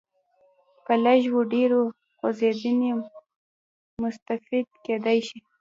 په 0.85 0.93
لږ 1.03 1.21
و 1.35 1.39
ډېرې 1.51 1.81
خوځېدنې 2.17 2.91
مستفید 4.01 4.67
کېدای 4.85 5.19
شي. 5.27 5.37